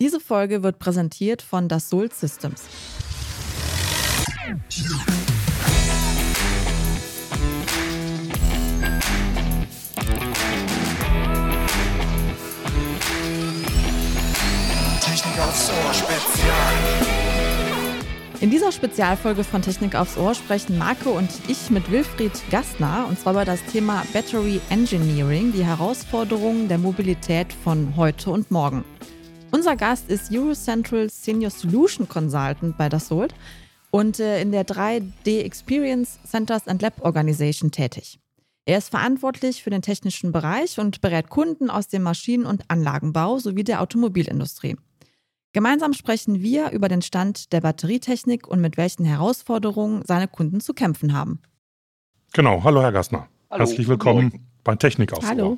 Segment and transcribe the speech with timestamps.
[0.00, 2.62] Diese Folge wird präsentiert von Dassault Systems.
[15.00, 16.74] Technik aufs Ohr Spezial.
[18.40, 23.18] In dieser Spezialfolge von Technik aufs Ohr sprechen Marco und ich mit Wilfried Gastner und
[23.18, 28.84] zwar über das Thema Battery Engineering, die Herausforderungen der Mobilität von heute und morgen.
[29.50, 33.34] Unser Gast ist Eurocentral Senior Solution Consultant bei Dassault
[33.90, 38.20] und äh, in der 3D Experience Centers and Lab Organization tätig.
[38.66, 43.38] Er ist verantwortlich für den technischen Bereich und berät Kunden aus dem Maschinen- und Anlagenbau
[43.38, 44.76] sowie der Automobilindustrie.
[45.54, 50.74] Gemeinsam sprechen wir über den Stand der Batterietechnik und mit welchen Herausforderungen seine Kunden zu
[50.74, 51.40] kämpfen haben.
[52.34, 53.28] Genau, hallo Herr Gassner.
[53.50, 53.60] Hallo.
[53.60, 55.56] Herzlich willkommen bei Technik aufs Hallo.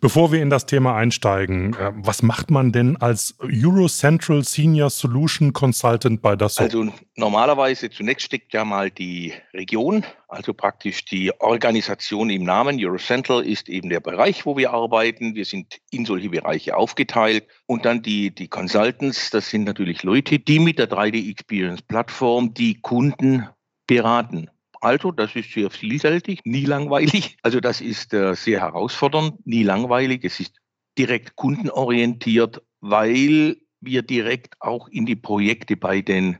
[0.00, 5.52] Bevor wir in das Thema einsteigen, äh, was macht man denn als Eurocentral Senior Solution
[5.52, 6.74] Consultant bei Dassault?
[6.74, 12.78] Also normalerweise zunächst steckt ja mal die Region, also praktisch die Organisation im Namen.
[12.82, 15.34] Eurocentral ist eben der Bereich, wo wir arbeiten.
[15.34, 17.46] Wir sind in solche Bereiche aufgeteilt.
[17.66, 22.54] Und dann die, die Consultants, das sind natürlich Leute, die mit der 3D Experience Plattform
[22.54, 23.48] die Kunden
[23.86, 24.50] beraten.
[24.86, 27.38] Also, das ist sehr vielseitig, nie langweilig.
[27.42, 30.24] Also, das ist äh, sehr herausfordernd, nie langweilig.
[30.24, 30.54] Es ist
[30.96, 36.38] direkt kundenorientiert, weil wir direkt auch in die Projekte bei den,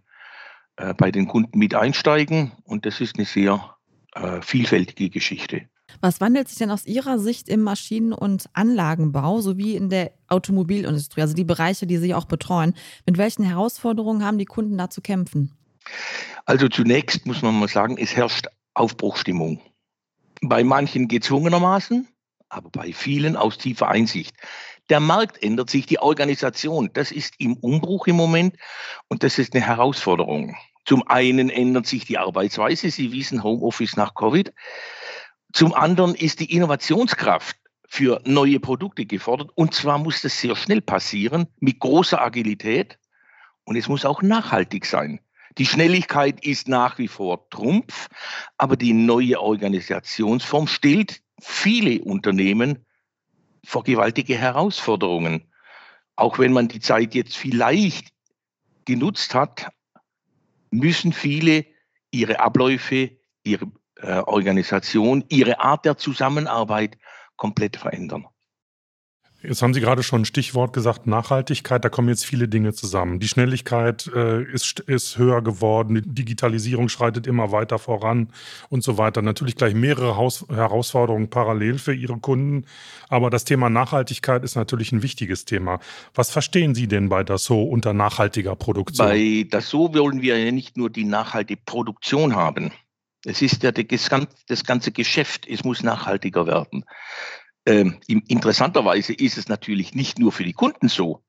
[0.77, 2.53] äh, bei den Kunden mit einsteigen.
[2.63, 3.77] Und das ist eine sehr
[4.15, 5.63] äh, vielfältige Geschichte.
[6.01, 11.23] Was wandelt sich denn aus Ihrer Sicht im Maschinen- und Anlagenbau sowie in der Automobilindustrie,
[11.23, 12.75] also die Bereiche, die Sie auch betreuen?
[13.07, 15.51] Mit welchen Herausforderungen haben die Kunden da zu kämpfen?
[16.45, 19.61] Also zunächst muss man mal sagen, es herrscht Aufbruchstimmung.
[20.43, 22.07] Bei manchen gezwungenermaßen,
[22.49, 24.37] aber bei vielen aus tiefer Einsicht.
[24.89, 28.57] Der Markt ändert sich, die Organisation, das ist im Umbruch im Moment
[29.09, 30.57] und das ist eine Herausforderung.
[30.85, 34.53] Zum einen ändert sich die Arbeitsweise, Sie wissen Homeoffice nach Covid.
[35.53, 37.57] Zum anderen ist die Innovationskraft
[37.89, 42.99] für neue Produkte gefordert und zwar muss das sehr schnell passieren, mit großer Agilität
[43.65, 45.19] und es muss auch nachhaltig sein.
[45.59, 48.09] Die Schnelligkeit ist nach wie vor Trumpf,
[48.59, 52.85] aber die neue Organisationsform stellt viele Unternehmen
[53.65, 55.51] vor gewaltige Herausforderungen.
[56.15, 58.09] Auch wenn man die Zeit jetzt vielleicht
[58.85, 59.69] genutzt hat,
[60.71, 61.65] müssen viele
[62.11, 63.11] ihre Abläufe,
[63.43, 66.99] ihre äh, Organisation, ihre Art der Zusammenarbeit
[67.37, 68.27] komplett verändern.
[69.43, 71.85] Jetzt haben Sie gerade schon ein Stichwort gesagt, Nachhaltigkeit.
[71.85, 73.21] Da kommen jetzt viele Dinge zusammen.
[73.21, 78.29] Die Schnelligkeit äh, ist, ist höher geworden, die Digitalisierung schreitet immer weiter voran
[78.71, 79.21] und so weiter.
[79.21, 82.65] Natürlich gleich mehrere Haus Herausforderungen parallel für Ihre Kunden.
[83.09, 85.81] Aber das Thema Nachhaltigkeit ist natürlich ein wichtiges Thema.
[86.15, 89.07] Was verstehen Sie denn bei Dassault unter nachhaltiger Produktion?
[89.07, 92.73] Bei Dassault wollen wir ja nicht nur die nachhaltige Produktion haben.
[93.25, 96.85] Es ist ja das ganze Geschäft, es muss nachhaltiger werden.
[97.67, 101.23] Ähm, interessanterweise ist es natürlich nicht nur für die Kunden so.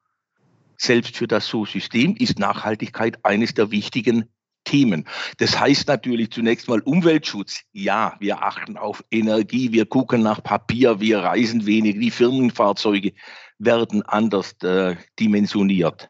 [0.78, 4.30] Selbst für das So-System ist Nachhaltigkeit eines der wichtigen
[4.64, 5.08] Themen.
[5.38, 7.62] Das heißt natürlich zunächst mal Umweltschutz.
[7.72, 13.14] Ja, wir achten auf Energie, wir gucken nach Papier, wir reisen weniger, die Firmenfahrzeuge
[13.58, 16.10] werden anders äh, dimensioniert.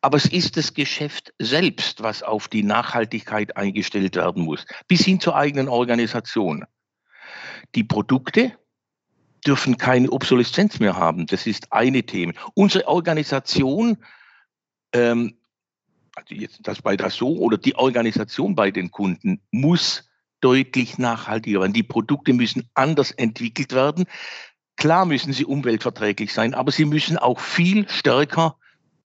[0.00, 5.20] Aber es ist das Geschäft selbst, was auf die Nachhaltigkeit eingestellt werden muss, bis hin
[5.20, 6.64] zur eigenen Organisation.
[7.74, 8.56] Die Produkte
[9.46, 11.26] dürfen keine Obsoleszenz mehr haben.
[11.26, 12.32] Das ist eine Thema.
[12.54, 13.98] Unsere Organisation,
[14.92, 15.36] ähm,
[16.14, 20.08] also jetzt das bei Dassault oder die Organisation bei den Kunden muss
[20.40, 21.72] deutlich nachhaltiger werden.
[21.72, 24.06] Die Produkte müssen anders entwickelt werden.
[24.76, 28.56] Klar müssen sie umweltverträglich sein, aber sie müssen auch viel stärker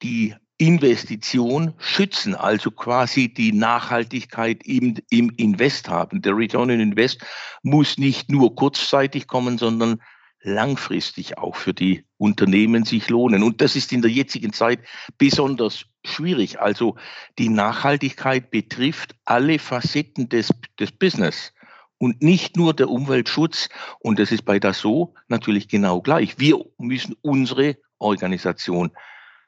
[0.02, 6.22] die Investition schützen, also quasi die Nachhaltigkeit im, im Invest haben.
[6.22, 7.26] Der Return on Invest
[7.62, 10.02] muss nicht nur kurzzeitig kommen, sondern
[10.46, 13.44] langfristig auch für die Unternehmen sich lohnen.
[13.44, 14.80] Und das ist in der jetzigen Zeit
[15.18, 16.60] besonders schwierig.
[16.60, 16.96] Also
[17.38, 21.54] die Nachhaltigkeit betrifft alle Facetten des, des Business
[21.98, 23.70] und nicht nur der Umweltschutz.
[24.00, 26.38] Und das ist bei Dassault natürlich genau gleich.
[26.38, 28.92] Wir müssen unsere Organisation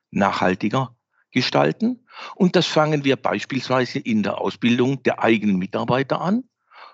[0.09, 0.95] nachhaltiger
[1.31, 2.07] gestalten.
[2.35, 6.43] Und das fangen wir beispielsweise in der Ausbildung der eigenen Mitarbeiter an.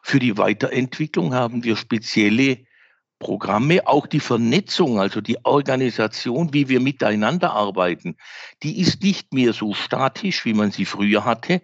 [0.01, 2.65] Für die Weiterentwicklung haben wir spezielle
[3.23, 8.17] Programme, auch die Vernetzung, also die Organisation, wie wir miteinander arbeiten,
[8.63, 11.61] die ist nicht mehr so statisch, wie man sie früher hatte,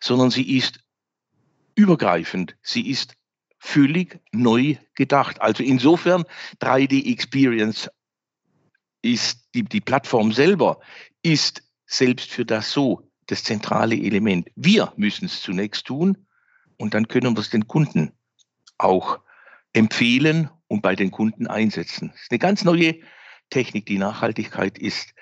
[0.00, 0.80] sondern sie ist
[1.76, 2.56] übergreifend.
[2.62, 3.14] Sie ist
[3.58, 5.40] völlig neu gedacht.
[5.40, 6.24] Also insofern
[6.60, 7.88] 3D Experience
[9.02, 10.80] ist die, die Plattform selber
[11.22, 14.48] ist selbst für das so das zentrale Element.
[14.56, 16.26] Wir müssen es zunächst tun
[16.78, 18.12] und dann können wir es den Kunden
[18.78, 19.20] auch
[19.76, 22.08] empfehlen und bei den Kunden einsetzen.
[22.12, 22.96] Das ist eine ganz neue
[23.50, 23.86] Technik.
[23.86, 25.12] Die Nachhaltigkeit ist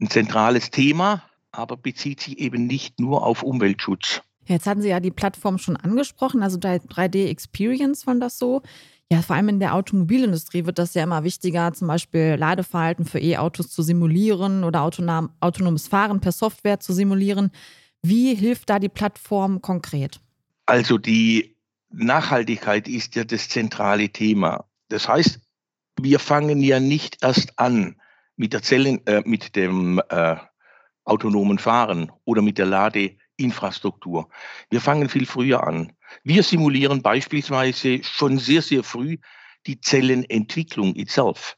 [0.00, 4.20] ein zentrales Thema, aber bezieht sich eben nicht nur auf Umweltschutz.
[4.44, 8.62] Jetzt hatten Sie ja die Plattform schon angesprochen, also 3D Experience von das so.
[9.10, 13.18] Ja, vor allem in der Automobilindustrie wird das ja immer wichtiger, zum Beispiel Ladeverhalten für
[13.18, 17.50] E-Autos zu simulieren oder autonom, autonomes Fahren per Software zu simulieren.
[18.02, 20.20] Wie hilft da die Plattform konkret?
[20.66, 21.55] Also die
[21.98, 24.66] Nachhaltigkeit ist ja das zentrale Thema.
[24.88, 25.40] Das heißt,
[26.00, 28.00] wir fangen ja nicht erst an
[28.36, 30.36] mit der Zellen, äh, mit dem äh,
[31.04, 34.28] autonomen Fahren oder mit der Ladeinfrastruktur.
[34.68, 35.92] Wir fangen viel früher an.
[36.22, 39.16] Wir simulieren beispielsweise schon sehr, sehr früh
[39.66, 41.56] die Zellenentwicklung itself.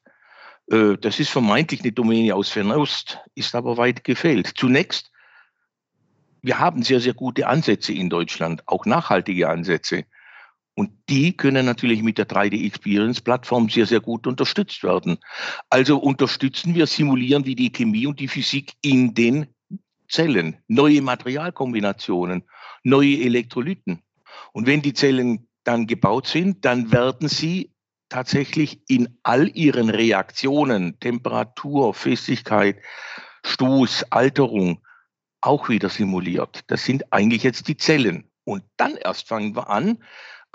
[0.70, 4.52] Äh, das ist vermeintlich eine Domäne aus Fernost, ist aber weit gefehlt.
[4.56, 5.10] Zunächst,
[6.42, 10.04] wir haben sehr, sehr gute Ansätze in Deutschland, auch nachhaltige Ansätze.
[10.78, 15.18] Und die können natürlich mit der 3D Experience Plattform sehr, sehr gut unterstützt werden.
[15.70, 19.48] Also unterstützen wir, simulieren wir die Chemie und die Physik in den
[20.08, 22.44] Zellen, neue Materialkombinationen,
[22.84, 24.04] neue Elektrolyten.
[24.52, 27.72] Und wenn die Zellen dann gebaut sind, dann werden sie
[28.08, 32.76] tatsächlich in all ihren Reaktionen, Temperatur, Festigkeit,
[33.44, 34.80] Stoß, Alterung,
[35.40, 36.60] auch wieder simuliert.
[36.68, 38.30] Das sind eigentlich jetzt die Zellen.
[38.44, 39.98] Und dann erst fangen wir an,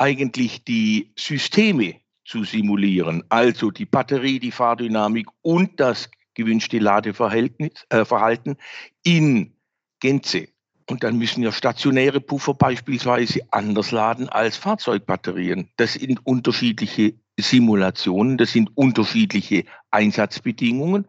[0.03, 1.95] eigentlich die Systeme
[2.25, 8.55] zu simulieren, also die Batterie, die Fahrdynamik und das gewünschte Ladeverhalten äh,
[9.03, 9.53] in
[10.01, 10.49] Gänze.
[10.89, 15.69] Und dann müssen ja stationäre Puffer beispielsweise anders laden als Fahrzeugbatterien.
[15.77, 21.07] Das sind unterschiedliche Simulationen, das sind unterschiedliche Einsatzbedingungen.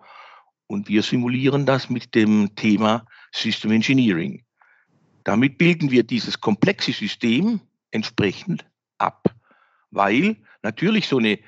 [0.68, 4.44] Und wir simulieren das mit dem Thema System Engineering.
[5.24, 8.64] Damit bilden wir dieses komplexe System entsprechend
[9.94, 11.38] weil natürlich so eine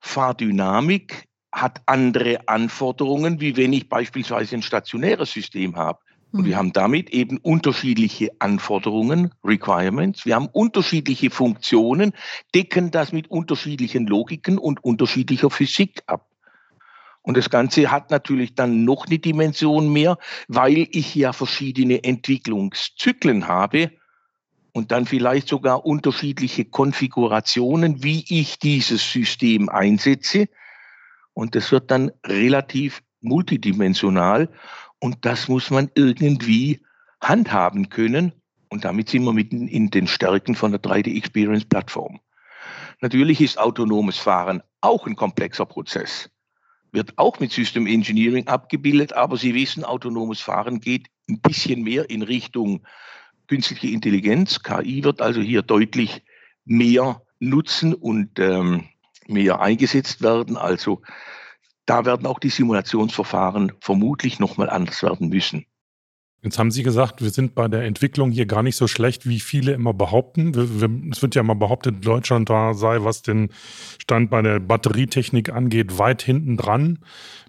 [0.00, 5.98] Fahrdynamik hat andere Anforderungen, wie wenn ich beispielsweise ein stationäres System habe.
[6.30, 6.58] Und wir mhm.
[6.58, 10.26] haben damit eben unterschiedliche Anforderungen, Requirements.
[10.26, 12.12] Wir haben unterschiedliche Funktionen,
[12.54, 16.26] decken das mit unterschiedlichen Logiken und unterschiedlicher Physik ab.
[17.22, 20.18] Und das Ganze hat natürlich dann noch eine Dimension mehr,
[20.48, 23.90] weil ich ja verschiedene Entwicklungszyklen habe
[24.72, 30.48] und dann vielleicht sogar unterschiedliche Konfigurationen, wie ich dieses System einsetze.
[31.34, 34.48] Und das wird dann relativ multidimensional.
[35.00, 36.80] Und das muss man irgendwie
[37.20, 38.32] handhaben können.
[38.68, 42.20] Und damit sind wir mitten in den Stärken von der 3D Experience Plattform.
[43.00, 46.30] Natürlich ist autonomes Fahren auch ein komplexer Prozess.
[46.92, 52.08] Wird auch mit System Engineering abgebildet, aber Sie wissen, autonomes Fahren geht ein bisschen mehr
[52.10, 52.82] in Richtung
[53.48, 54.62] künstliche Intelligenz.
[54.62, 56.22] KI wird also hier deutlich
[56.64, 58.84] mehr nutzen und ähm,
[59.26, 60.56] mehr eingesetzt werden.
[60.56, 61.02] Also
[61.86, 65.66] da werden auch die Simulationsverfahren vermutlich nochmal anders werden müssen.
[66.40, 69.40] Jetzt haben Sie gesagt, wir sind bei der Entwicklung hier gar nicht so schlecht, wie
[69.40, 70.54] viele immer behaupten.
[70.54, 73.50] Wir, wir, es wird ja immer behauptet, Deutschland da sei, was den
[73.98, 77.00] Stand bei der Batterietechnik angeht, weit hinten dran.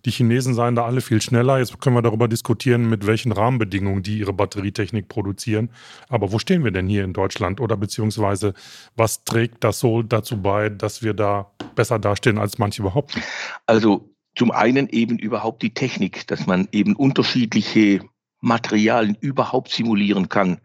[0.06, 1.60] Die Chinesen seien da alle viel schneller.
[1.60, 5.70] Jetzt können wir darüber diskutieren, mit welchen Rahmenbedingungen die ihre Batterietechnik produzieren.
[6.08, 7.62] Aber wo stehen wir denn hier in Deutschland?
[7.62, 8.56] Oder beziehungsweise
[8.96, 13.22] was trägt das so dazu bei, dass wir da besser dastehen, als manche behaupten?
[13.68, 18.02] Also zum einen eben überhaupt die Technik, dass man eben unterschiedliche
[18.42, 20.60] Materialien überhaupt simulieren kann.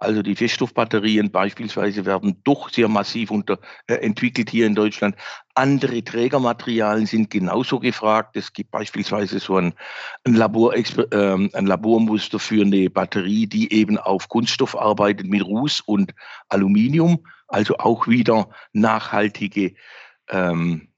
[0.00, 3.58] Also die Feststoffbatterien beispielsweise werden doch sehr massiv unter,
[3.88, 5.16] äh, entwickelt hier in Deutschland.
[5.54, 8.36] Andere Trägermaterialien sind genauso gefragt.
[8.36, 9.74] Es gibt beispielsweise so ein,
[10.24, 10.82] ein, Labor, äh,
[11.12, 16.14] ein Labormuster für eine Batterie, die eben auf Kunststoff arbeitet mit Ruß und
[16.48, 17.24] Aluminium.
[17.48, 19.74] Also auch wieder nachhaltige
[20.28, 20.88] ähm,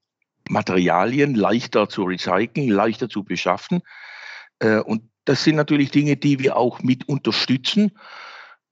[0.50, 3.80] Materialien, leichter zu recyceln, leichter zu beschaffen.
[4.58, 7.92] Äh, und das sind natürlich Dinge, die wir auch mit unterstützen.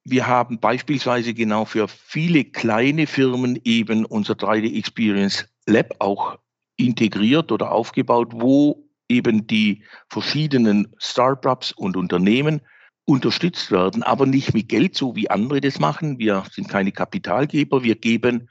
[0.04, 6.38] Wir haben beispielsweise genau für viele kleine Firmen eben unser 3D Experience Lab auch
[6.76, 12.60] integriert oder aufgebaut, wo eben die verschiedenen Startups und Unternehmen
[13.04, 16.18] unterstützt werden, aber nicht mit Geld, so wie andere das machen.
[16.18, 18.48] Wir sind keine Kapitalgeber, wir geben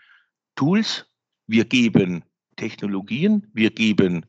[0.56, 1.06] Tools,
[1.46, 2.24] wir geben
[2.56, 4.26] Technologien, wir geben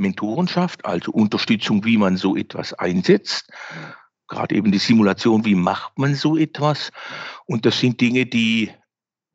[0.00, 3.50] Mentorenschaft, also Unterstützung, wie man so etwas einsetzt.
[4.28, 6.90] Gerade eben die Simulation, wie macht man so etwas?
[7.46, 8.70] Und das sind Dinge, die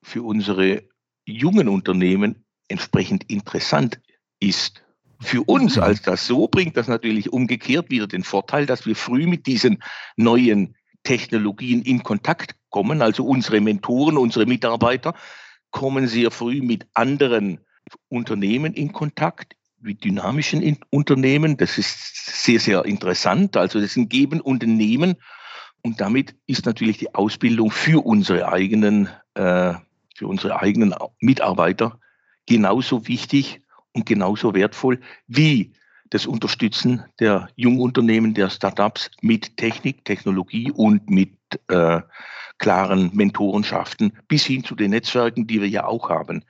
[0.03, 0.83] für unsere
[1.25, 3.99] jungen Unternehmen entsprechend interessant
[4.39, 4.85] ist,
[5.21, 9.27] Für uns als das so bringt das natürlich umgekehrt wieder den Vorteil, dass wir früh
[9.27, 9.81] mit diesen
[10.17, 13.01] neuen Technologien in Kontakt kommen.
[13.01, 15.13] Also unsere Mentoren, unsere Mitarbeiter
[15.71, 17.59] kommen sehr früh mit anderen
[18.09, 19.55] Unternehmen in Kontakt,
[19.93, 21.57] dynamischen in Unternehmen.
[21.57, 23.55] Das ist sehr, sehr interessant.
[23.57, 25.15] Also das sind Geben Unternehmen.
[25.83, 29.75] Und damit ist natürlich die Ausbildung für unsere eigenen, äh,
[30.15, 31.99] für unsere eigenen Mitarbeiter
[32.47, 33.61] genauso wichtig
[33.93, 35.73] und genauso wertvoll wie
[36.09, 41.37] das Unterstützen der Jungunternehmen, der Startups mit Technik, Technologie und mit
[41.67, 42.01] äh,
[42.57, 46.43] klaren Mentorenschaften bis hin zu den Netzwerken, die wir ja auch haben.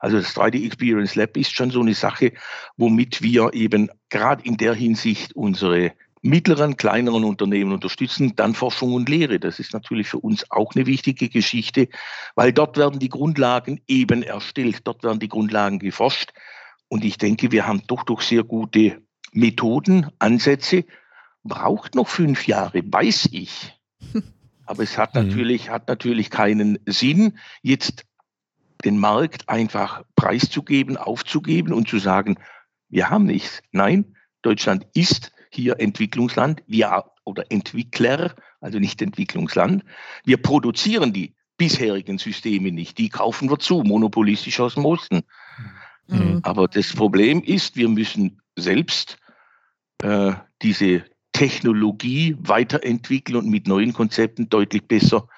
[0.00, 2.32] Also das 3D Experience Lab ist schon so eine Sache,
[2.76, 5.92] womit wir eben gerade in der Hinsicht unsere
[6.22, 9.38] mittleren, kleineren Unternehmen unterstützen, dann Forschung und Lehre.
[9.38, 11.88] Das ist natürlich für uns auch eine wichtige Geschichte,
[12.34, 16.32] weil dort werden die Grundlagen eben erstellt, dort werden die Grundlagen geforscht.
[16.88, 19.00] Und ich denke, wir haben doch doch sehr gute
[19.32, 20.84] Methoden, Ansätze.
[21.44, 23.72] Braucht noch fünf Jahre, weiß ich.
[24.66, 25.28] Aber es hat mhm.
[25.28, 28.04] natürlich, hat natürlich keinen Sinn, jetzt
[28.84, 32.38] den Markt einfach preiszugeben, aufzugeben und zu sagen,
[32.88, 33.62] wir haben nichts.
[33.72, 39.84] Nein, Deutschland ist hier Entwicklungsland, wir oder Entwickler, also nicht Entwicklungsland.
[40.24, 45.22] Wir produzieren die bisherigen Systeme nicht, die kaufen wir zu, monopolistisch aus dem Osten.
[46.08, 46.40] Mhm.
[46.42, 49.18] Aber das Problem ist, wir müssen selbst
[50.02, 50.32] äh,
[50.62, 55.28] diese Technologie weiterentwickeln und mit neuen Konzepten deutlich besser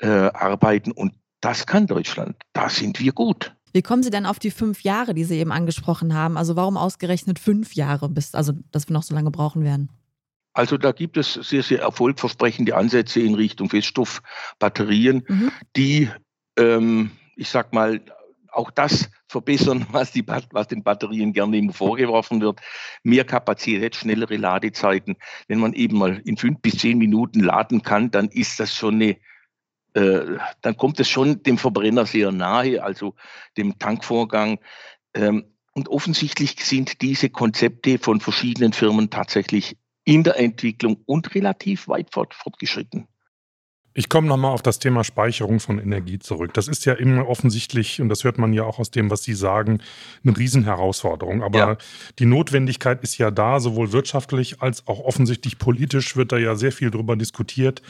[0.00, 0.92] äh, arbeiten.
[0.92, 1.14] Und
[1.44, 2.36] das kann Deutschland.
[2.52, 3.54] Da sind wir gut.
[3.72, 6.36] Wie kommen Sie denn auf die fünf Jahre, die Sie eben angesprochen haben?
[6.36, 9.90] Also warum ausgerechnet fünf Jahre, bis, also dass wir noch so lange brauchen werden?
[10.52, 15.50] Also da gibt es sehr, sehr erfolgversprechende Ansätze in Richtung Feststoffbatterien, mhm.
[15.76, 16.08] die,
[16.56, 18.00] ähm, ich sag mal,
[18.52, 22.60] auch das verbessern, was, die, was den Batterien gerne immer vorgeworfen wird.
[23.02, 25.16] Mehr Kapazität, schnellere Ladezeiten.
[25.48, 28.94] Wenn man eben mal in fünf bis zehn Minuten laden kann, dann ist das schon
[28.94, 29.16] eine,
[29.94, 33.14] äh, dann kommt es schon dem Verbrenner sehr nahe, also
[33.56, 34.58] dem Tankvorgang.
[35.14, 41.88] Ähm, und offensichtlich sind diese Konzepte von verschiedenen Firmen tatsächlich in der Entwicklung und relativ
[41.88, 43.08] weit fort, fortgeschritten.
[43.96, 46.52] Ich komme nochmal auf das Thema Speicherung von Energie zurück.
[46.52, 49.34] Das ist ja immer offensichtlich, und das hört man ja auch aus dem, was Sie
[49.34, 49.80] sagen,
[50.24, 51.44] eine Riesenherausforderung.
[51.44, 51.76] Aber ja.
[52.18, 56.72] die Notwendigkeit ist ja da, sowohl wirtschaftlich als auch offensichtlich politisch wird da ja sehr
[56.72, 57.82] viel drüber diskutiert.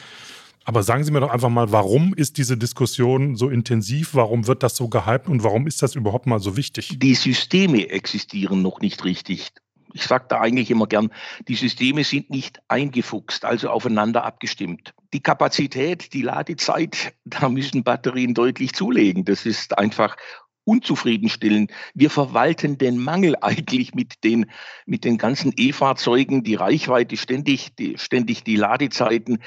[0.65, 4.15] Aber sagen Sie mir doch einfach mal, warum ist diese Diskussion so intensiv?
[4.15, 6.97] Warum wird das so gehypt und warum ist das überhaupt mal so wichtig?
[6.99, 9.53] Die Systeme existieren noch nicht richtig
[9.95, 11.11] ich sage da eigentlich immer gern,
[11.47, 14.93] die Systeme sind nicht eingefuchst, also aufeinander abgestimmt.
[15.15, 19.25] Die Kapazität, die Ladezeit, da müssen Batterien deutlich zulegen.
[19.25, 20.17] Das ist einfach
[20.65, 21.71] unzufriedenstellend.
[21.95, 24.51] Wir verwalten den Mangel eigentlich mit den,
[24.85, 29.39] mit den ganzen E-Fahrzeugen, die Reichweite, ständig die, ständig die Ladezeiten.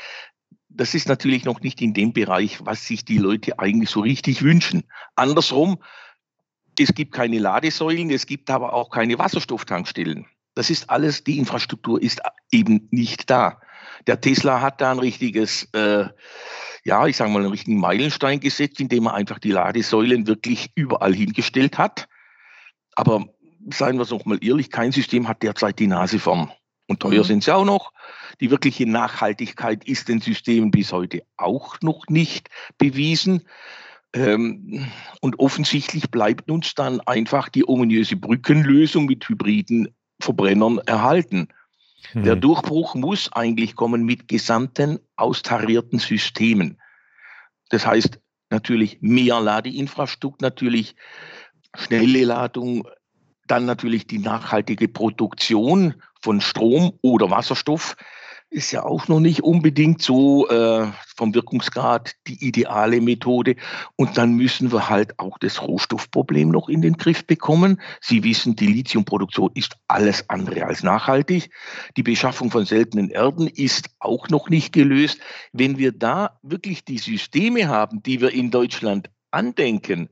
[0.77, 4.43] Das ist natürlich noch nicht in dem Bereich, was sich die Leute eigentlich so richtig
[4.43, 4.83] wünschen.
[5.15, 5.79] Andersrum,
[6.79, 10.27] es gibt keine Ladesäulen, es gibt aber auch keine Wasserstofftankstellen.
[10.53, 13.59] Das ist alles, die Infrastruktur ist eben nicht da.
[14.05, 16.05] Der Tesla hat da ein richtiges, äh,
[16.83, 21.13] ja, ich sage mal, einen richtigen Meilenstein gesetzt, indem er einfach die Ladesäulen wirklich überall
[21.13, 22.07] hingestellt hat.
[22.95, 23.25] Aber
[23.73, 26.51] seien wir es noch mal ehrlich, kein System hat derzeit die Nase vorn.
[26.87, 27.27] Und teuer mhm.
[27.27, 27.91] sind sie auch noch.
[28.39, 33.43] Die wirkliche Nachhaltigkeit ist den Systemen bis heute auch noch nicht bewiesen.
[34.13, 34.87] Ähm,
[35.21, 41.49] und offensichtlich bleibt uns dann einfach die ominöse Brückenlösung mit Hybriden Verbrennern erhalten.
[42.13, 42.23] Hm.
[42.23, 46.79] Der Durchbruch muss eigentlich kommen mit gesamten austarierten Systemen.
[47.69, 50.95] Das heißt natürlich mehr Ladeinfrastruktur, natürlich
[51.75, 52.87] schnelle Ladung,
[53.47, 57.95] dann natürlich die nachhaltige Produktion von Strom oder Wasserstoff
[58.49, 63.55] ist ja auch noch nicht unbedingt so äh, vom Wirkungsgrad die ideale Methode.
[63.97, 67.81] Und dann müssen wir halt auch das Rohstoffproblem noch in den Griff bekommen.
[67.99, 71.49] Sie wissen, die Lithiumproduktion ist alles andere als nachhaltig.
[71.97, 75.19] Die Beschaffung von seltenen Erden ist auch noch nicht gelöst.
[75.51, 80.09] Wenn wir da wirklich die Systeme haben, die wir in Deutschland andenken,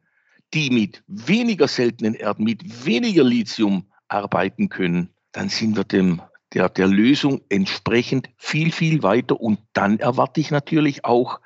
[0.53, 6.21] die mit weniger seltenen Erden, mit weniger Lithium arbeiten können, dann sind wir dem
[6.53, 9.39] der, der Lösung entsprechend viel, viel weiter.
[9.39, 11.39] Und dann erwarte ich natürlich auch,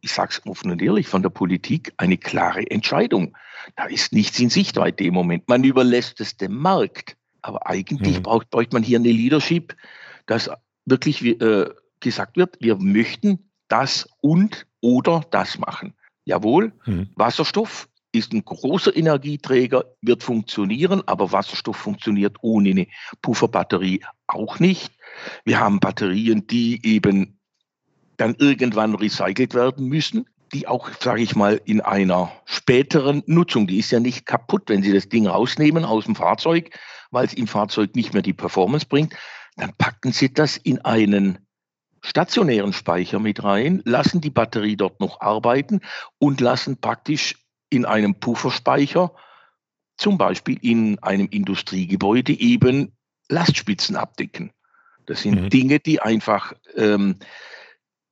[0.00, 3.36] ich sage es offen und ehrlich, von der Politik eine klare Entscheidung.
[3.76, 5.48] Da ist nichts in Sichtweite im Moment.
[5.48, 7.16] Man überlässt es dem Markt.
[7.42, 8.22] Aber eigentlich mhm.
[8.22, 9.76] braucht, braucht man hier eine Leadership,
[10.26, 10.48] dass
[10.84, 15.94] wirklich äh, gesagt wird, wir möchten das und oder das machen.
[16.24, 17.08] Jawohl, mhm.
[17.16, 22.86] Wasserstoff ist ein großer Energieträger, wird funktionieren, aber Wasserstoff funktioniert ohne eine
[23.22, 24.92] Pufferbatterie auch nicht.
[25.44, 27.38] Wir haben Batterien, die eben
[28.18, 33.78] dann irgendwann recycelt werden müssen, die auch, sage ich mal, in einer späteren Nutzung, die
[33.78, 36.78] ist ja nicht kaputt, wenn Sie das Ding rausnehmen aus dem Fahrzeug,
[37.10, 39.14] weil es im Fahrzeug nicht mehr die Performance bringt,
[39.56, 41.38] dann packen Sie das in einen
[42.02, 45.80] stationären Speicher mit rein, lassen die Batterie dort noch arbeiten
[46.18, 47.36] und lassen praktisch
[47.72, 49.12] in einem Pufferspeicher,
[49.96, 52.92] zum Beispiel in einem Industriegebäude, eben
[53.28, 54.52] Lastspitzen abdecken.
[55.06, 55.50] Das sind mhm.
[55.50, 57.16] Dinge, die einfach ähm,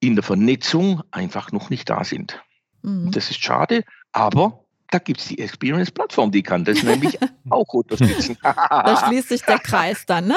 [0.00, 2.42] in der Vernetzung einfach noch nicht da sind.
[2.82, 3.10] Mhm.
[3.12, 7.18] Das ist schade, aber da gibt es die Experience-Plattform, die kann das nämlich
[7.50, 8.37] auch unterstützen.
[8.42, 10.37] da schließt sich der Kreis dann, ne?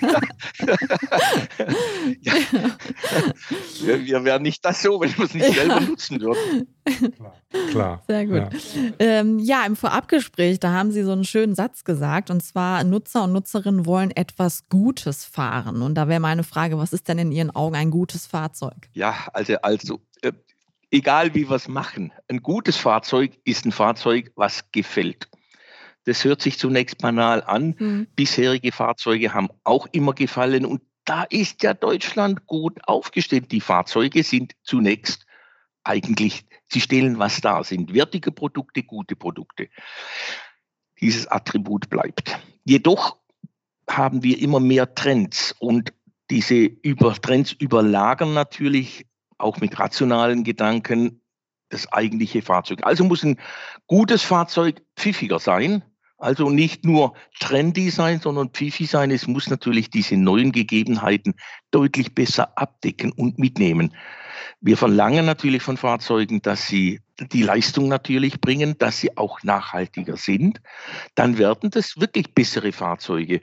[2.20, 2.32] ja.
[3.82, 5.54] wir, wir wären nicht das so, wenn wir es nicht ja.
[5.54, 6.66] selber nutzen würden.
[7.16, 7.34] Klar.
[7.70, 8.02] Klar.
[8.06, 8.36] Sehr gut.
[8.36, 8.50] Ja.
[8.98, 13.24] Ähm, ja, im Vorabgespräch, da haben Sie so einen schönen Satz gesagt, und zwar, Nutzer
[13.24, 15.82] und Nutzerinnen wollen etwas Gutes fahren.
[15.82, 18.88] Und da wäre meine Frage, was ist denn in Ihren Augen ein gutes Fahrzeug?
[18.92, 20.32] Ja, also, also äh,
[20.90, 25.28] egal wie wir es machen, ein gutes Fahrzeug ist ein Fahrzeug, was gefällt.
[26.04, 27.74] Das hört sich zunächst banal an.
[27.78, 28.06] Mhm.
[28.16, 33.52] Bisherige Fahrzeuge haben auch immer gefallen und da ist ja Deutschland gut aufgestellt.
[33.52, 35.26] Die Fahrzeuge sind zunächst
[35.84, 39.68] eigentlich, sie stellen was dar, sind wertige Produkte, gute Produkte.
[41.00, 42.38] Dieses Attribut bleibt.
[42.64, 43.16] Jedoch
[43.88, 45.92] haben wir immer mehr Trends und
[46.30, 49.06] diese über Trends überlagern natürlich
[49.40, 51.20] auch mit rationalen Gedanken
[51.70, 52.80] das eigentliche Fahrzeug.
[52.82, 53.38] Also muss ein
[53.86, 55.82] gutes Fahrzeug pfiffiger sein.
[56.18, 59.10] Also nicht nur trendy sein, sondern pfiffig sein.
[59.10, 61.34] Es muss natürlich diese neuen Gegebenheiten
[61.70, 63.94] deutlich besser abdecken und mitnehmen.
[64.60, 70.18] Wir verlangen natürlich von Fahrzeugen, dass sie die Leistung natürlich bringen, dass sie auch nachhaltiger
[70.18, 70.60] sind.
[71.14, 73.40] Dann werden das wirklich bessere Fahrzeuge.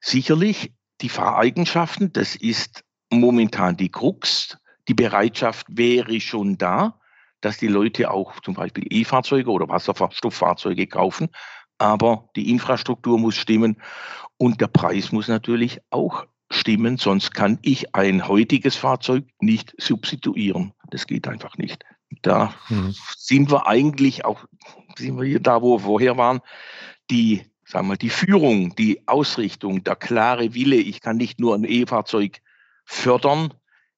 [0.00, 4.58] Sicherlich die Fahreigenschaften, das ist momentan die Krux.
[4.88, 6.98] Die Bereitschaft wäre schon da,
[7.40, 11.28] dass die Leute auch zum Beispiel E-Fahrzeuge oder Wasserstofffahrzeuge kaufen.
[11.78, 13.76] Aber die Infrastruktur muss stimmen
[14.38, 20.72] und der Preis muss natürlich auch stimmen, sonst kann ich ein heutiges Fahrzeug nicht substituieren.
[20.90, 21.84] Das geht einfach nicht.
[22.22, 22.94] Da mhm.
[23.16, 24.44] sind wir eigentlich auch,
[24.96, 26.40] sind wir hier da, wo wir vorher waren,
[27.10, 31.64] die, sagen wir, die Führung, die Ausrichtung, der klare Wille, ich kann nicht nur ein
[31.64, 32.40] E-Fahrzeug
[32.84, 33.52] fördern,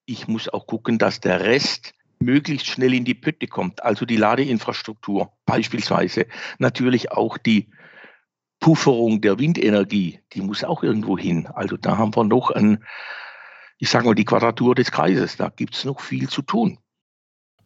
[0.08, 3.82] ich muss auch gucken, dass der Rest möglichst schnell in die Pötte kommt.
[3.84, 6.26] Also die Ladeinfrastruktur beispielsweise.
[6.58, 7.70] Natürlich auch die
[8.58, 11.46] Pufferung der Windenergie, die muss auch irgendwo hin.
[11.46, 12.82] Also da haben wir noch ein,
[13.78, 15.36] ich sage mal, die Quadratur des Kreises.
[15.36, 16.78] Da gibt es noch viel zu tun.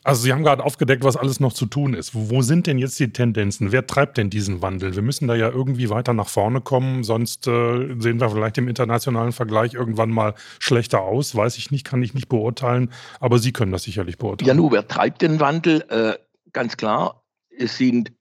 [0.05, 2.13] Also Sie haben gerade aufgedeckt, was alles noch zu tun ist.
[2.15, 3.71] Wo sind denn jetzt die Tendenzen?
[3.71, 4.97] Wer treibt denn diesen Wandel?
[4.97, 8.67] Wir müssen da ja irgendwie weiter nach vorne kommen, sonst äh, sehen wir vielleicht im
[8.67, 11.37] internationalen Vergleich irgendwann mal schlechter aus.
[11.37, 14.49] Weiß ich nicht, kann ich nicht beurteilen, aber Sie können das sicherlich beurteilen.
[14.49, 15.85] Ja, nur wer treibt den Wandel?
[15.89, 16.15] Äh,
[16.53, 17.23] ganz klar,
[17.57, 18.13] es sind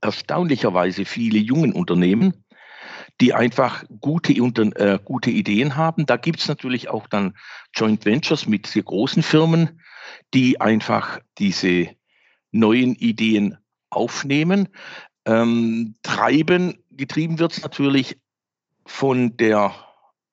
[0.00, 2.44] erstaunlicherweise viele jungen Unternehmen,
[3.20, 6.06] die einfach gute, äh, gute Ideen haben.
[6.06, 7.34] Da gibt es natürlich auch dann
[7.74, 9.80] Joint Ventures mit sehr großen Firmen,
[10.32, 11.88] die einfach diese
[12.52, 13.58] neuen Ideen
[13.90, 14.68] aufnehmen.
[15.26, 18.18] Ähm, treiben, getrieben wird es natürlich
[18.86, 19.74] von der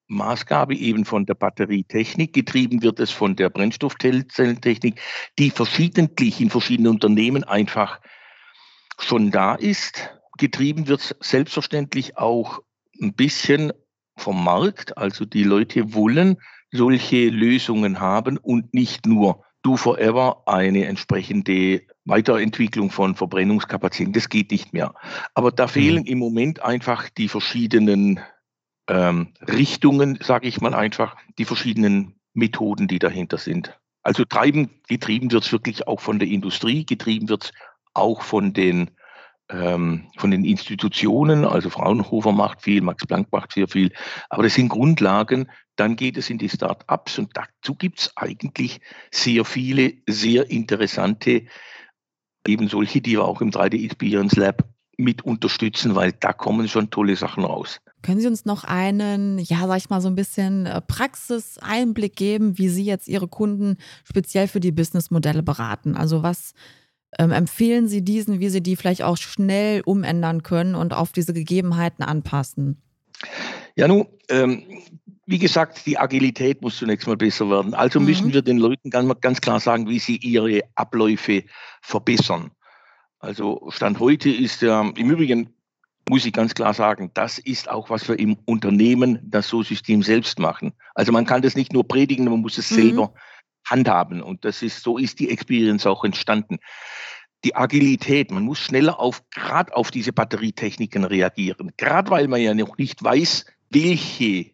[0.07, 4.99] Maßgabe eben von der Batterietechnik, getrieben wird es von der Brennstoffzellentechnik,
[5.39, 8.01] die verschiedentlich in verschiedenen Unternehmen einfach
[8.99, 10.09] schon da ist.
[10.37, 12.59] Getrieben wird es selbstverständlich auch
[13.01, 13.71] ein bisschen
[14.17, 14.97] vom Markt.
[14.97, 16.37] Also die Leute wollen
[16.71, 24.13] solche Lösungen haben und nicht nur Do Forever eine entsprechende Weiterentwicklung von Verbrennungskapazitäten.
[24.13, 24.95] Das geht nicht mehr.
[25.33, 25.69] Aber da mhm.
[25.69, 28.19] fehlen im Moment einfach die verschiedenen
[28.87, 33.77] ähm, Richtungen, sage ich mal einfach, die verschiedenen Methoden, die dahinter sind.
[34.03, 37.53] Also treiben, getrieben wird es wirklich auch von der Industrie, getrieben wird es
[37.93, 38.91] auch von den
[39.51, 43.91] ähm, von den Institutionen, also Fraunhofer macht viel, Max Planck macht sehr viel,
[44.29, 45.49] aber das sind Grundlagen.
[45.75, 51.45] Dann geht es in die Start-ups und dazu gibt es eigentlich sehr viele, sehr interessante,
[52.47, 54.63] eben solche, die wir auch im 3D Experience Lab
[54.97, 57.79] mit unterstützen, weil da kommen schon tolle Sachen raus.
[58.01, 62.57] Können Sie uns noch einen, ja, sag ich mal, so ein bisschen äh, Praxiseinblick geben,
[62.57, 65.95] wie Sie jetzt Ihre Kunden speziell für die Businessmodelle beraten?
[65.95, 66.53] Also was
[67.19, 71.33] ähm, empfehlen Sie diesen, wie Sie die vielleicht auch schnell umändern können und auf diese
[71.33, 72.81] Gegebenheiten anpassen?
[73.75, 74.63] Ja, nun, ähm,
[75.25, 77.73] wie gesagt, die Agilität muss zunächst mal besser werden.
[77.73, 78.05] Also mhm.
[78.05, 81.43] müssen wir den Leuten ganz, ganz klar sagen, wie sie ihre Abläufe
[81.81, 82.51] verbessern.
[83.19, 85.53] Also Stand heute ist ja, im Übrigen
[86.09, 90.39] muss ich ganz klar sagen, das ist auch, was wir im Unternehmen das So-System selbst
[90.39, 90.73] machen.
[90.95, 92.75] Also man kann das nicht nur predigen, man muss es mhm.
[92.75, 93.13] selber
[93.71, 94.21] handhaben.
[94.21, 96.59] Und das ist, so ist die Experience auch entstanden.
[97.43, 101.71] Die Agilität, man muss schneller auf, gerade auf diese Batterietechniken reagieren.
[101.77, 104.51] Gerade weil man ja noch nicht weiß, welche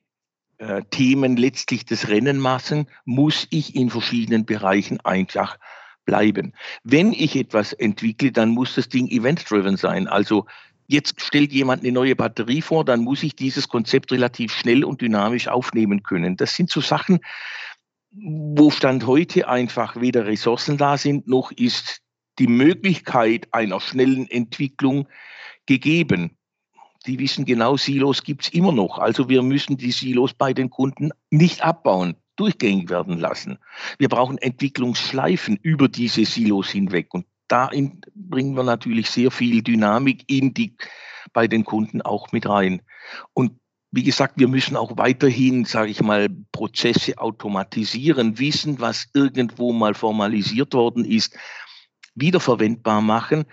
[0.59, 5.57] äh, Themen letztlich das Rennen machen, muss ich in verschiedenen Bereichen einfach
[6.05, 6.53] bleiben.
[6.83, 10.07] Wenn ich etwas entwickle, dann muss das Ding event-driven sein.
[10.07, 10.45] Also
[10.87, 15.01] jetzt stellt jemand eine neue Batterie vor, dann muss ich dieses Konzept relativ schnell und
[15.01, 16.37] dynamisch aufnehmen können.
[16.37, 17.19] Das sind so Sachen,
[18.23, 22.01] wo Stand heute einfach weder Ressourcen da sind, noch ist
[22.39, 25.07] die Möglichkeit einer schnellen Entwicklung
[25.65, 26.37] gegeben.
[27.05, 28.97] Die wissen genau, Silos gibt es immer noch.
[28.97, 33.59] Also wir müssen die Silos bei den Kunden nicht abbauen, durchgängig werden lassen.
[33.97, 37.13] Wir brauchen Entwicklungsschleifen über diese Silos hinweg.
[37.13, 37.69] Und da
[38.13, 40.75] bringen wir natürlich sehr viel Dynamik in die,
[41.33, 42.81] bei den Kunden auch mit rein.
[43.33, 43.59] Und
[43.97, 49.95] wie gesagt, wir müssen auch weiterhin, sage ich mal, Prozesse automatisieren, wissen, was irgendwo mal
[49.95, 51.35] formalisiert worden ist,
[52.13, 53.45] wiederverwendbar machen.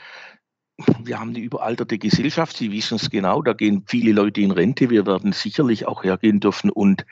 [1.03, 4.91] Wir haben eine überalterte Gesellschaft, Sie wissen es genau, da gehen viele Leute in Rente.
[4.91, 7.07] Wir werden sicherlich auch hergehen dürfen und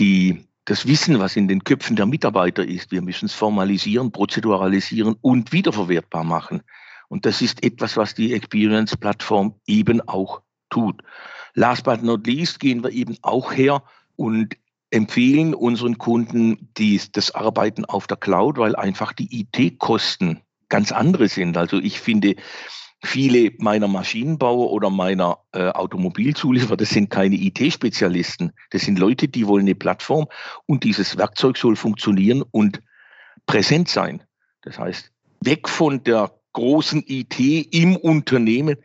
[0.00, 5.14] die das Wissen, was in den Köpfen der Mitarbeiter ist, wir müssen es formalisieren, prozeduralisieren
[5.20, 6.62] und wiederverwertbar machen.
[7.08, 11.00] Und das ist etwas, was die Experience-Plattform eben auch tut.
[11.54, 13.82] Last but not least gehen wir eben auch her
[14.16, 14.56] und
[14.90, 21.28] empfehlen unseren Kunden die, das Arbeiten auf der Cloud, weil einfach die IT-Kosten ganz andere
[21.28, 21.56] sind.
[21.56, 22.36] Also ich finde,
[23.04, 28.52] Viele meiner Maschinenbauer oder meiner äh, Automobilzulieferer, das sind keine IT-Spezialisten.
[28.70, 30.28] Das sind Leute, die wollen eine Plattform
[30.66, 32.80] und dieses Werkzeug soll funktionieren und
[33.46, 34.22] präsent sein.
[34.62, 35.10] Das heißt,
[35.40, 37.40] weg von der großen IT
[37.74, 38.76] im Unternehmen,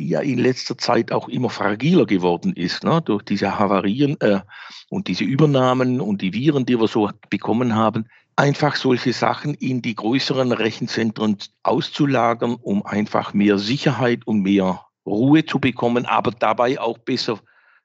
[0.00, 4.40] die ja in letzter Zeit auch immer fragiler geworden ist, ne, durch diese Havarien äh,
[4.88, 8.06] und diese Übernahmen und die Viren, die wir so bekommen haben
[8.40, 15.44] einfach solche Sachen in die größeren Rechenzentren auszulagern, um einfach mehr Sicherheit und mehr Ruhe
[15.44, 17.38] zu bekommen, aber dabei auch besser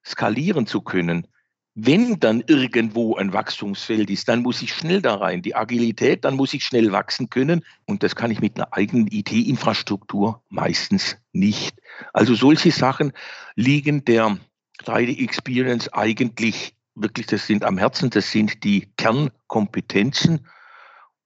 [0.06, 1.28] skalieren zu können.
[1.78, 5.42] Wenn dann irgendwo ein Wachstumsfeld ist, dann muss ich schnell da rein.
[5.42, 7.66] Die Agilität, dann muss ich schnell wachsen können.
[7.86, 11.78] Und das kann ich mit einer eigenen IT-Infrastruktur meistens nicht.
[12.14, 13.12] Also solche Sachen
[13.56, 14.38] liegen der
[14.86, 20.48] 3D-Experience eigentlich wirklich, das sind am Herzen, das sind die Kernkompetenzen.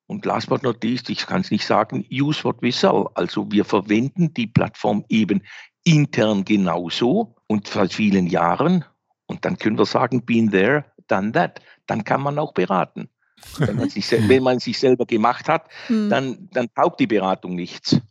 [0.08, 3.06] Und last but not least, ich kann es nicht sagen, use what we sell.
[3.14, 5.44] Also wir verwenden die Plattform eben
[5.84, 8.84] intern genauso und seit vielen Jahren.
[9.30, 11.62] Und dann können wir sagen, been there, done that.
[11.86, 13.10] Dann kann man auch beraten.
[13.60, 16.10] Wenn man sich, wenn man sich selber gemacht hat, hm.
[16.10, 18.02] dann, dann taugt die Beratung nichts.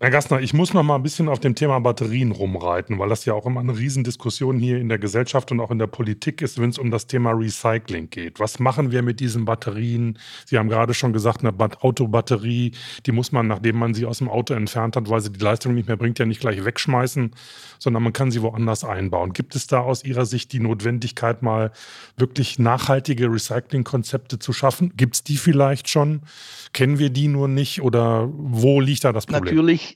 [0.00, 3.24] Herr Gastner, ich muss noch mal ein bisschen auf dem Thema Batterien rumreiten, weil das
[3.24, 6.60] ja auch immer eine Riesendiskussion hier in der Gesellschaft und auch in der Politik ist,
[6.60, 8.38] wenn es um das Thema Recycling geht.
[8.38, 10.16] Was machen wir mit diesen Batterien?
[10.46, 12.70] Sie haben gerade schon gesagt, eine Autobatterie,
[13.06, 15.74] die muss man, nachdem man sie aus dem Auto entfernt hat, weil sie die Leistung
[15.74, 17.32] nicht mehr bringt, ja nicht gleich wegschmeißen,
[17.80, 19.32] sondern man kann sie woanders einbauen.
[19.32, 21.72] Gibt es da aus Ihrer Sicht die Notwendigkeit, mal
[22.16, 24.92] wirklich nachhaltige Recyclingkonzepte zu schaffen?
[24.96, 26.22] Gibt es die vielleicht schon?
[26.72, 29.56] Kennen wir die nur nicht oder wo liegt da das Problem?
[29.56, 29.87] Natürlich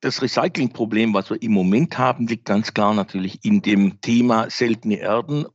[0.00, 4.96] das Recyclingproblem, was wir im Moment haben, liegt ganz klar natürlich in dem Thema seltene
[4.96, 5.46] Erden.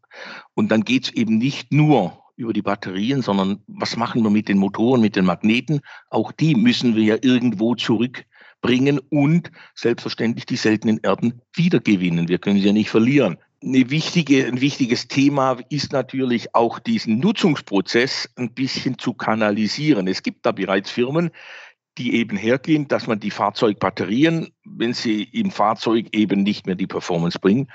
[0.54, 4.50] Und dann geht es eben nicht nur über die Batterien, sondern was machen wir mit
[4.50, 5.82] den Motoren, mit den Magneten?
[6.10, 12.28] Auch die müssen wir ja irgendwo zurückbringen und selbstverständlich die seltenen Erden wiedergewinnen.
[12.28, 13.38] Wir können sie ja nicht verlieren.
[13.64, 20.08] Wichtige, ein wichtiges Thema ist natürlich auch diesen Nutzungsprozess ein bisschen zu kanalisieren.
[20.08, 21.30] Es gibt da bereits Firmen,
[21.98, 26.88] die eben hergehen, dass man die Fahrzeugbatterien, wenn sie im Fahrzeug eben nicht mehr die
[26.88, 27.70] Performance bringen,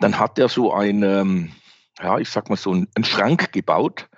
[0.00, 1.52] dann hat er so ein, ähm,
[1.98, 4.08] ja, ich sag mal so einen Schrank gebaut.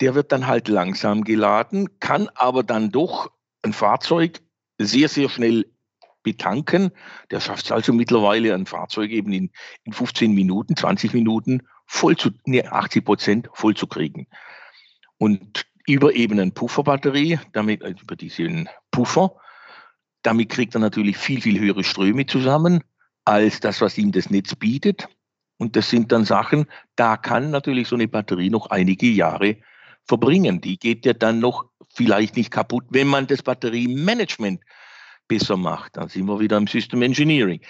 [0.00, 3.30] Der wird dann halt langsam geladen, kann aber dann doch
[3.62, 4.40] ein Fahrzeug
[4.78, 5.66] sehr, sehr schnell
[6.22, 6.92] betanken.
[7.30, 9.50] Der schafft es also mittlerweile, ein Fahrzeug eben in,
[9.84, 14.26] in 15 Minuten, 20 Minuten voll zu, nee, 80 Prozent voll zu kriegen.
[15.18, 19.36] Und über eben eine Pufferbatterie, damit also über diesen Puffer.
[20.22, 22.82] Damit kriegt er natürlich viel, viel höhere Ströme zusammen
[23.24, 25.08] als das, was ihm das Netz bietet.
[25.58, 29.58] Und das sind dann Sachen, da kann natürlich so eine Batterie noch einige Jahre
[30.04, 30.60] verbringen.
[30.60, 34.60] Die geht ja dann noch vielleicht nicht kaputt, wenn man das Batteriemanagement
[35.28, 35.96] besser macht.
[35.96, 37.60] Dann sind wir wieder im System Engineering.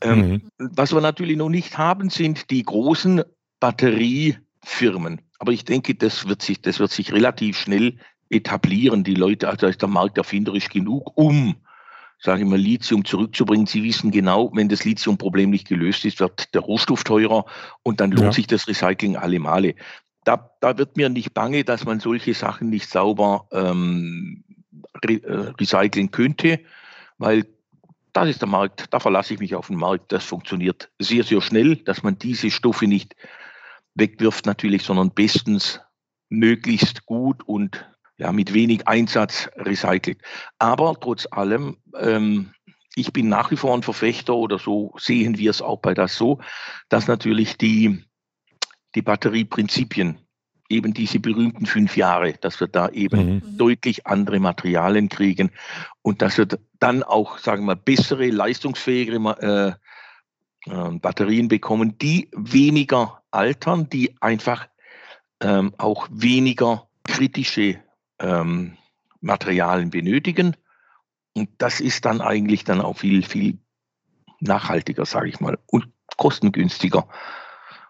[0.00, 0.50] Ähm, mhm.
[0.58, 3.22] Was wir natürlich noch nicht haben, sind die großen
[3.60, 5.20] Batteriefirmen.
[5.38, 7.98] Aber ich denke, das wird sich, das wird sich relativ schnell
[8.30, 9.04] etablieren.
[9.04, 11.56] Die Leute, also ist der Markt erfinderisch genug, um
[12.18, 13.66] sage ich mal, Lithium zurückzubringen.
[13.66, 17.44] Sie wissen genau, wenn das Lithium-Problem nicht gelöst ist, wird der Rohstoff teurer
[17.82, 18.32] und dann lohnt ja.
[18.32, 19.74] sich das Recycling alle Male.
[20.24, 24.44] Da, da wird mir nicht bange, dass man solche Sachen nicht sauber ähm,
[25.04, 26.60] re äh, recyceln könnte,
[27.18, 27.46] weil
[28.12, 30.10] das ist der Markt, da verlasse ich mich auf den Markt.
[30.10, 33.14] Das funktioniert sehr, sehr schnell, dass man diese Stoffe nicht
[33.96, 35.80] wegwirft natürlich, sondern bestens
[36.28, 37.86] möglichst gut und
[38.18, 40.18] ja, mit wenig Einsatz recycelt.
[40.58, 42.52] Aber trotz allem, ähm,
[42.94, 46.16] ich bin nach wie vor ein Verfechter oder so sehen wir es auch bei das
[46.16, 46.40] so,
[46.88, 48.04] dass natürlich die,
[48.94, 50.18] die Batterieprinzipien,
[50.68, 53.56] eben diese berühmten fünf Jahre, dass wir da eben mhm.
[53.56, 55.50] deutlich andere Materialien kriegen
[56.02, 56.48] und dass wir
[56.80, 59.74] dann auch, sagen wir mal, bessere, leistungsfähigere äh, äh,
[60.66, 64.68] Batterien bekommen, die weniger altern, die einfach
[65.40, 67.78] ähm, auch weniger kritische
[68.18, 68.76] ähm,
[69.20, 70.56] Materialien benötigen.
[71.34, 73.58] Und das ist dann eigentlich dann auch viel, viel
[74.40, 77.08] nachhaltiger, sage ich mal, und kostengünstiger,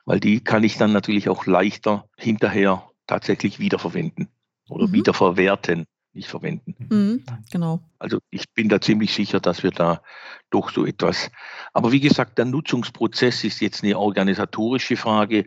[0.04, 4.28] weil die kann ich dann natürlich auch leichter hinterher tatsächlich wiederverwenden
[4.68, 4.92] oder mhm.
[4.92, 6.74] wiederverwerten, nicht verwenden.
[6.90, 7.80] Mhm, genau.
[7.98, 10.02] Also ich bin da ziemlich sicher, dass wir da
[10.50, 11.30] doch so etwas.
[11.72, 15.46] Aber wie gesagt, der Nutzungsprozess ist jetzt eine organisatorische Frage.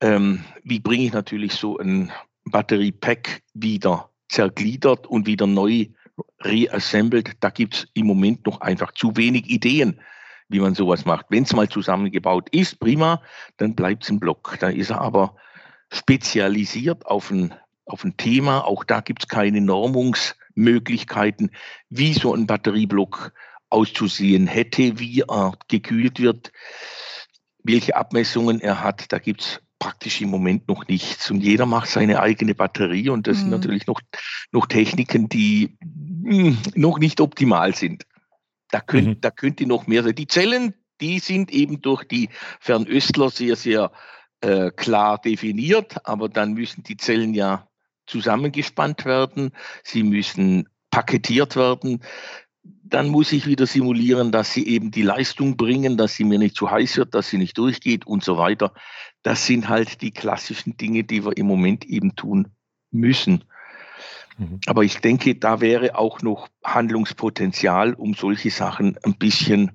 [0.00, 2.10] Ähm, wie bringe ich natürlich so ein
[2.44, 5.86] Batteriepack wieder zergliedert und wieder neu
[6.42, 7.32] reassembled.
[7.40, 10.00] Da gibt es im Moment noch einfach zu wenig Ideen,
[10.48, 11.26] wie man sowas macht.
[11.28, 13.22] Wenn es mal zusammengebaut ist, prima,
[13.56, 14.56] dann bleibt es im Block.
[14.60, 15.36] Da ist er aber
[15.92, 17.54] spezialisiert auf ein,
[17.86, 18.64] auf ein Thema.
[18.64, 21.50] Auch da gibt es keine Normungsmöglichkeiten,
[21.88, 23.32] wie so ein Batterieblock
[23.70, 26.52] auszusehen hätte, wie er gekühlt wird,
[27.62, 29.12] welche Abmessungen er hat.
[29.12, 31.30] Da gibt es praktisch im Moment noch nichts.
[31.30, 33.40] Und jeder macht seine eigene Batterie und das mhm.
[33.42, 34.00] sind natürlich noch,
[34.52, 38.06] noch Techniken, die mh, hm, noch nicht optimal sind.
[38.70, 39.20] Da, könnt, mhm.
[39.20, 40.14] da könnte noch mehr sein.
[40.14, 43.92] Die Zellen, die sind eben durch die Fernöstler sehr, sehr
[44.40, 47.65] äh, klar definiert, aber dann müssen die Zellen ja
[48.06, 49.52] zusammengespannt werden,
[49.84, 52.00] sie müssen paketiert werden
[52.88, 56.56] dann muss ich wieder simulieren, dass sie eben die Leistung bringen, dass sie mir nicht
[56.56, 58.72] zu heiß wird, dass sie nicht durchgeht und so weiter.
[59.22, 62.48] Das sind halt die klassischen Dinge, die wir im Moment eben tun
[62.90, 63.44] müssen.
[64.38, 64.60] Mhm.
[64.66, 69.72] Aber ich denke, da wäre auch noch Handlungspotenzial, um solche Sachen ein bisschen,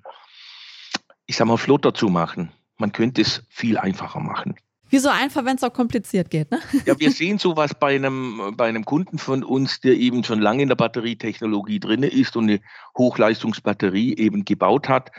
[1.26, 2.52] ich sag mal, flotter zu machen.
[2.78, 4.56] Man könnte es viel einfacher machen.
[4.92, 6.60] Wie so einfach, wenn es auch kompliziert geht, ne?
[6.86, 10.64] Ja, wir sehen sowas bei einem, bei einem Kunden von uns, der eben schon lange
[10.64, 12.60] in der Batterietechnologie drin ist und eine
[12.98, 15.12] Hochleistungsbatterie eben gebaut hat,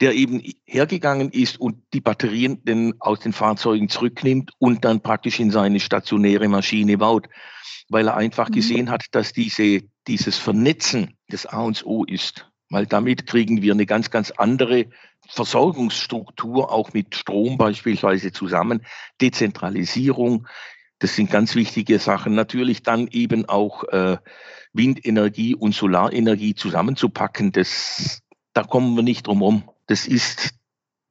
[0.00, 5.38] der eben hergegangen ist und die Batterien denn aus den Fahrzeugen zurücknimmt und dann praktisch
[5.38, 7.28] in seine stationäre Maschine baut,
[7.88, 8.54] weil er einfach mhm.
[8.54, 12.50] gesehen hat, dass diese, dieses Vernetzen des A und O ist.
[12.68, 14.86] Weil damit kriegen wir eine ganz, ganz andere
[15.30, 18.84] Versorgungsstruktur auch mit Strom beispielsweise zusammen,
[19.20, 20.46] Dezentralisierung,
[20.98, 22.34] das sind ganz wichtige Sachen.
[22.34, 24.18] Natürlich dann eben auch äh,
[24.72, 29.70] Windenergie und Solarenergie zusammenzupacken, das, da kommen wir nicht drum rum.
[29.86, 30.54] Das ist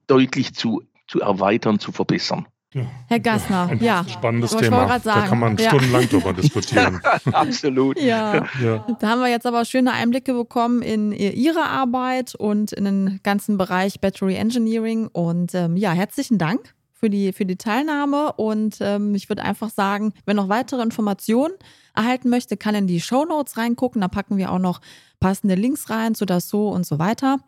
[0.08, 2.48] deutlich zu, zu erweitern, zu verbessern.
[2.74, 2.84] Ja.
[3.08, 4.06] Herr Gassner, ein ja.
[4.08, 5.00] Spannendes Thema.
[5.00, 5.70] Da kann man ja.
[5.70, 7.02] stundenlang drüber diskutieren.
[7.32, 8.00] Absolut.
[8.00, 8.46] Ja.
[8.62, 8.86] ja.
[9.00, 13.58] Da haben wir jetzt aber schöne Einblicke bekommen in Ihre Arbeit und in den ganzen
[13.58, 15.08] Bereich Battery Engineering.
[15.08, 18.34] Und ähm, ja, herzlichen Dank für die, für die Teilnahme.
[18.34, 21.56] Und ähm, ich würde einfach sagen, wer noch weitere Informationen
[21.96, 24.02] erhalten möchte, kann in die Show Notes reingucken.
[24.02, 24.80] Da packen wir auch noch
[25.20, 27.40] passende Links rein zu das so und so weiter.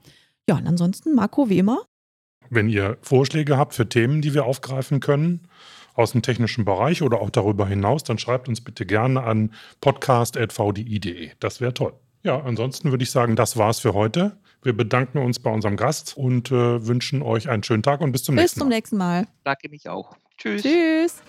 [0.50, 1.86] Ja, und ansonsten, Marco, wie immer,
[2.52, 5.48] wenn ihr Vorschläge habt für Themen, die wir aufgreifen können,
[5.96, 11.32] aus dem technischen Bereich oder auch darüber hinaus, dann schreibt uns bitte gerne an podcast.vdi.de.
[11.40, 11.94] Das wäre toll.
[12.24, 14.38] Ja, ansonsten würde ich sagen, das war's für heute.
[14.64, 18.24] Wir bedanken uns bei unserem Gast und äh, wünschen euch einen schönen Tag und bis
[18.24, 18.66] zum bis nächsten Mal.
[18.66, 19.28] Bis zum nächsten Mal.
[19.44, 20.16] Danke mich auch.
[20.38, 20.62] Tschüss.
[20.62, 21.22] Tschüss.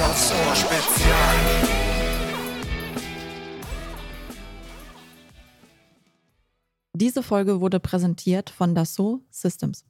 [0.00, 1.36] Aufs Ohr Spezial.
[6.92, 9.84] Diese Folge wurde präsentiert von Dassault Systems.